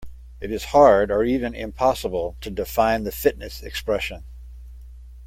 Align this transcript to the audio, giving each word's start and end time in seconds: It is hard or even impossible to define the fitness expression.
It 0.39 0.51
is 0.51 0.63
hard 0.73 1.11
or 1.11 1.23
even 1.23 1.53
impossible 1.53 2.35
to 2.41 2.49
define 2.49 3.03
the 3.03 3.11
fitness 3.11 3.61
expression. 3.61 4.23